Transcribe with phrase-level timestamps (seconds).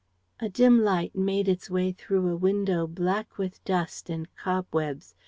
[0.39, 5.13] A dim light made its way through a window black with dust and cobwebs.